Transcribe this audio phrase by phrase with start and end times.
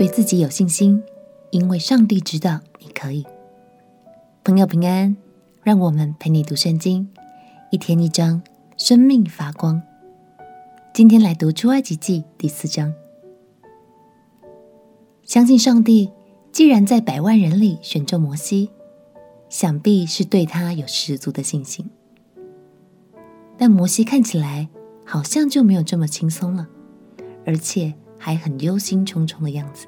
[0.00, 1.04] 对自己有信心，
[1.50, 3.26] 因为上帝知道你可以。
[4.42, 5.14] 朋友平安，
[5.62, 7.06] 让我们陪你读圣经，
[7.70, 8.40] 一天一章，
[8.78, 9.82] 生命发光。
[10.94, 12.94] 今天来读出埃及记第四章。
[15.22, 16.10] 相信上帝，
[16.50, 18.70] 既然在百万人里选中摩西，
[19.50, 21.90] 想必是对他有十足的信心。
[23.58, 24.70] 但摩西看起来
[25.04, 26.68] 好像就没有这么轻松了，
[27.44, 29.86] 而且还很忧心忡忡的样子。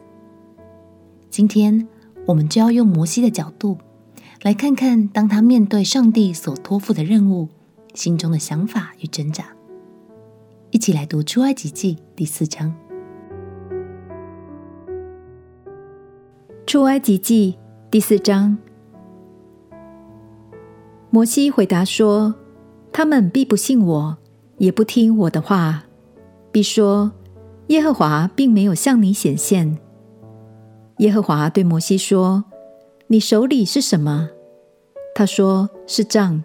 [1.29, 1.87] 今天
[2.27, 3.77] 我们就要用摩西的角度，
[4.43, 7.49] 来看看当他面对上帝所托付的任务，
[7.95, 9.45] 心中的想法与挣扎。
[10.71, 12.75] 一起来读出埃及记第四章。
[16.67, 17.59] 出埃及记
[17.91, 18.57] 第四章，
[21.11, 22.35] 摩西回答说。
[22.95, 24.19] 他们必不信我，
[24.59, 25.85] 也不听我的话，
[26.51, 27.11] 必说
[27.73, 29.79] 耶和华并没有向你显现。
[30.99, 32.45] 耶和华对摩西说
[33.09, 34.29] ：“你手里是什么？”
[35.17, 36.45] 他说：“是杖。”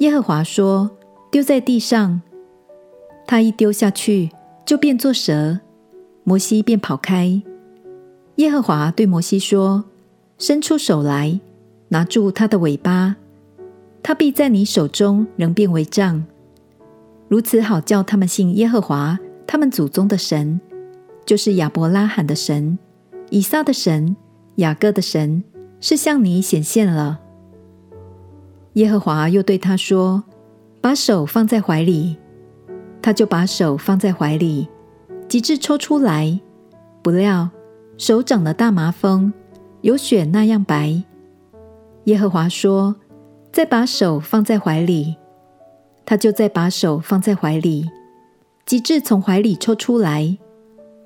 [0.00, 0.90] 耶和华说
[1.30, 2.20] ：“丢在地上。”
[3.28, 4.28] 他一丢下去，
[4.66, 5.60] 就变作蛇，
[6.24, 7.40] 摩西便跑开。
[8.34, 9.84] 耶和华对摩西说
[10.36, 11.38] ：“伸出手来，
[11.90, 13.14] 拿住他的尾巴。”
[14.02, 16.24] 他必在你手中仍变为杖，
[17.28, 20.60] 如此好叫他们信耶和华他们祖宗的神，
[21.24, 22.78] 就是亚伯拉罕的神、
[23.30, 24.16] 以撒的神、
[24.56, 25.42] 雅各的神，
[25.80, 27.20] 是向你显现了。
[28.74, 30.24] 耶和华又对他说
[30.80, 32.16] ：“把手放在怀里。”
[33.00, 34.68] 他就把手放在怀里，
[35.28, 36.40] 及至抽出来，
[37.02, 37.50] 不料
[37.98, 39.32] 手长了大麻风，
[39.82, 41.02] 有雪那样白。
[42.04, 42.96] 耶和华说。
[43.54, 45.14] 再把手放在怀里，
[46.04, 47.88] 他就再把手放在怀里，
[48.74, 50.36] 及至从怀里抽出来，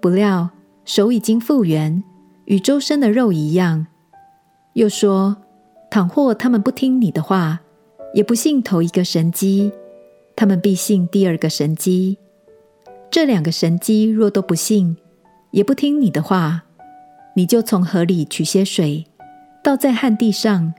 [0.01, 0.49] 不料
[0.87, 2.03] 手已经复原，
[2.47, 3.87] 与周身的肉一样。
[4.73, 5.37] 又说：
[5.91, 7.61] 倘或他们不听你的话，
[8.15, 9.71] 也不信头一个神机，
[10.35, 12.17] 他们必信第二个神机。
[13.11, 14.97] 这两个神机若都不信，
[15.51, 16.63] 也不听你的话，
[17.35, 19.05] 你就从河里取些水，
[19.63, 20.73] 倒在旱地上。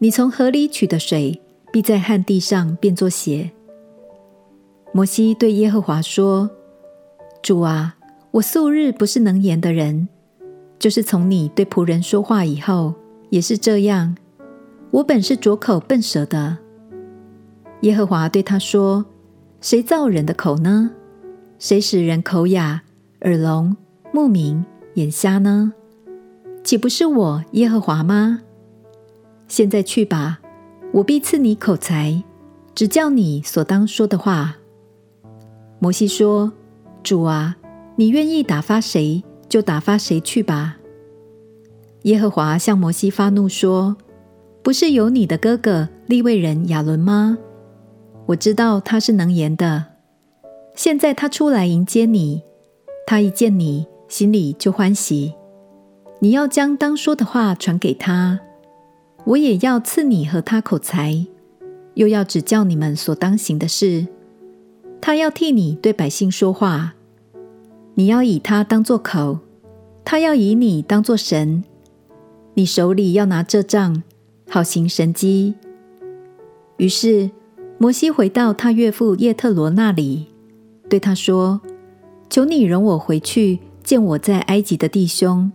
[0.00, 1.40] 你从河里取的水，
[1.72, 3.52] 必在旱地上变作血。
[4.92, 6.50] 摩西对耶和华说
[7.42, 7.96] ：“主啊，
[8.32, 10.08] 我素日不是能言的人，
[10.80, 12.94] 就是从你对仆人说话以后，
[13.28, 14.16] 也是这样。
[14.90, 16.58] 我本是拙口笨舌的。”
[17.82, 19.04] 耶和华对他说
[19.62, 20.90] ：“谁造人的口呢？
[21.60, 22.82] 谁使人口哑、
[23.20, 23.76] 耳聋、
[24.12, 24.64] 目明、
[24.94, 25.72] 眼瞎呢？
[26.64, 28.40] 岂不是我耶和华吗？”
[29.46, 30.40] 现在去吧，
[30.94, 32.24] 我必赐你口才，
[32.74, 34.56] 指教你所当说的话。
[35.80, 36.52] 摩西说
[37.02, 37.56] ：“主啊，
[37.96, 40.76] 你愿意打发谁，就打发谁去吧。”
[42.04, 43.96] 耶和华向摩西发怒说
[44.62, 47.38] ：“不是有你的哥哥利未人亚伦吗？
[48.26, 49.86] 我知道他是能言的。
[50.76, 52.42] 现在他出来迎接你，
[53.06, 55.34] 他一见你，心里就欢喜。
[56.20, 58.38] 你要将当说的话传给他。”
[59.24, 61.26] 我也要赐你和他口才，
[61.94, 64.06] 又要指教你们所当行的事。
[65.00, 66.94] 他要替你对百姓说话，
[67.94, 69.38] 你要以他当作口，
[70.04, 71.64] 他要以你当作神。
[72.54, 74.02] 你手里要拿这杖，
[74.48, 75.54] 好行神迹。
[76.76, 77.30] 于是
[77.78, 80.26] 摩西回到他岳父叶特罗那里，
[80.88, 81.60] 对他说
[82.28, 85.50] ：“求你容我回去见我在埃及的弟兄，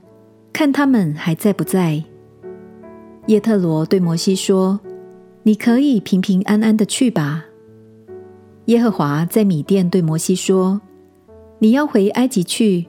[0.51, 2.03] 看他们还在不在。”
[3.27, 4.79] 叶特罗对摩西说
[5.44, 7.45] ：“你可以平平安安的去吧。”
[8.65, 10.81] 耶和华在米甸对摩西说
[11.59, 12.87] ：“你要回埃及去，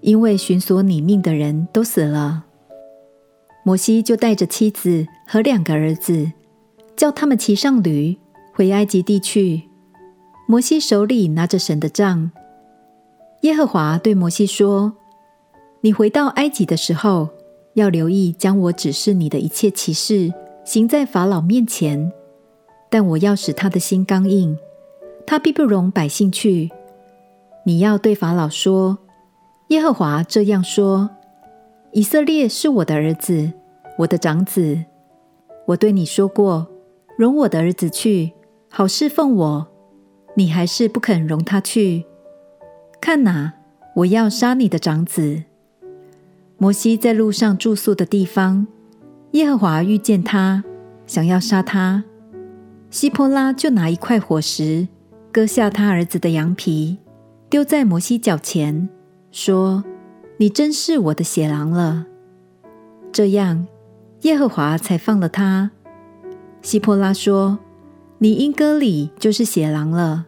[0.00, 2.44] 因为寻索你命的人都死了。”
[3.64, 6.32] 摩西就带着妻子和两个儿子，
[6.96, 8.16] 叫他们骑上驴
[8.54, 9.62] 回埃及地去。
[10.46, 12.30] 摩西手里拿着神的杖。
[13.42, 14.94] 耶和华对摩西说
[15.82, 17.28] ：“你回到埃及的时候。”
[17.74, 20.32] 要留意将我指示你的一切奇事
[20.64, 22.10] 行在法老面前，
[22.90, 24.58] 但我要使他的心刚硬，
[25.28, 26.70] 他必不容百姓去。
[27.66, 28.96] 你要对法老说：
[29.68, 31.10] 耶和华这样说：
[31.92, 33.52] 以色列是我的儿子，
[33.98, 34.82] 我的长子。
[35.66, 36.66] 我对你说过，
[37.18, 38.32] 容我的儿子去，
[38.70, 39.68] 好侍奉我。
[40.34, 42.06] 你还是不肯容他去。
[42.98, 43.52] 看哪，
[43.96, 45.42] 我要杀你的长子。
[46.56, 48.66] 摩西在路上住宿的地方，
[49.32, 50.64] 耶和华遇见他，
[51.06, 52.04] 想要杀他。
[52.88, 54.88] 西波拉就拿一块火石，
[55.30, 56.98] 割下他儿子的羊皮，
[57.50, 58.88] 丢在摩西脚前，
[59.30, 59.84] 说
[60.38, 62.06] ：“你真是我的血狼了。”
[63.12, 63.66] 这样，
[64.22, 65.70] 耶和华才放了他。
[66.62, 67.58] 希波拉说
[68.18, 70.26] ：“你因割礼就是血狼了。”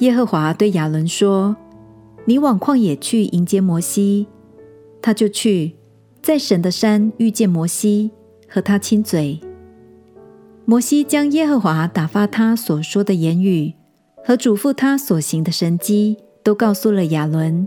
[0.00, 1.56] 耶和华对亚伦说
[2.24, 4.26] ：“你往旷野去迎接摩西。”
[5.02, 5.76] 他就去，
[6.22, 8.10] 在神的山遇见摩西，
[8.48, 9.40] 和他亲嘴。
[10.70, 13.74] 摩西将耶和华打发他所说的言语
[14.24, 17.66] 和嘱咐他所行的神迹，都告诉了亚伦。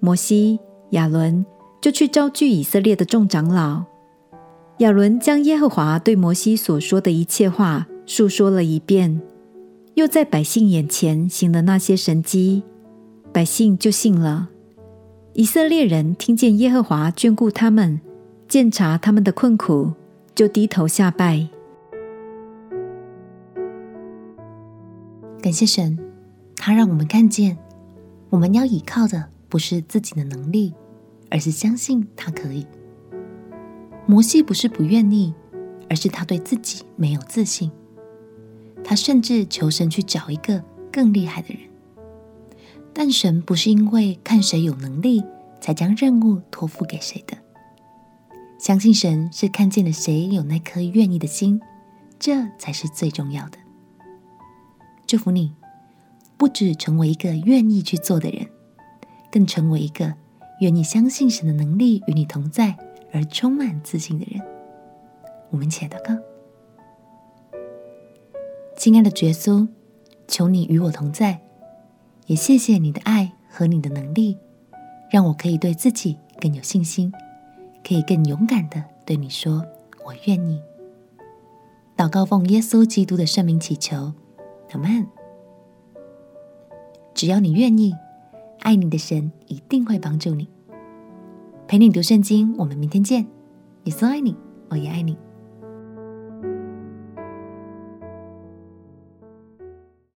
[0.00, 0.58] 摩西、
[0.90, 1.46] 亚伦
[1.80, 3.84] 就去招聚以色列的众长老。
[4.78, 9.20] 亚伦将耶和华对摩西所说的一切话述说了一遍，
[9.94, 12.64] 又在百姓眼前行了那些神迹，
[13.32, 14.48] 百姓就信了。
[15.34, 18.00] 以色列人听见耶和华眷顾他们，
[18.48, 19.92] 鉴察他们的困苦，
[20.34, 21.48] 就低头下拜。
[25.40, 25.98] 感谢神，
[26.56, 27.56] 他让我们看见，
[28.28, 30.74] 我们要依靠的不是自己的能力，
[31.30, 32.66] 而是相信他可以。
[34.06, 35.32] 摩西不是不愿意，
[35.88, 37.70] 而是他对自己没有自信。
[38.84, 41.62] 他甚至求神去找一个更厉害的人。
[42.92, 45.22] 但神不是因为看谁有能力，
[45.60, 47.38] 才将任务托付给谁的。
[48.58, 51.60] 相信神是看见了谁有那颗愿意的心，
[52.18, 53.58] 这才是最重要的。
[55.10, 55.52] 祝福你，
[56.36, 58.46] 不只成为一个愿意去做的人，
[59.28, 60.14] 更成为一个
[60.60, 62.76] 愿意相信神的能力与你同在
[63.12, 64.40] 而充满自信的人。
[65.50, 66.16] 我们起来祷告。
[68.76, 69.66] 亲爱的耶稣，
[70.28, 71.40] 求你与我同在。
[72.26, 74.38] 也谢谢你的爱和你的能力，
[75.10, 77.12] 让我可以对自己更有信心，
[77.84, 79.66] 可以更勇敢地对你说
[80.06, 80.62] ：“我愿意。”
[81.98, 84.12] 祷告奉耶稣基督的圣名祈求，
[84.72, 85.06] 阿们。
[87.14, 87.94] 只要你愿意，
[88.60, 90.48] 爱你的神一定会帮助你，
[91.68, 92.56] 陪你读圣经。
[92.56, 93.26] 我们明天见。
[93.84, 94.36] 耶稣爱你，
[94.68, 95.16] 我也爱你。